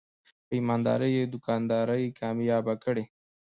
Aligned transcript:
په 0.45 0.51
ایماندارۍ 0.57 1.11
یې 1.17 1.23
دوکانداري 1.33 2.05
کامیابه 2.19 2.73
کړې. 2.83 3.03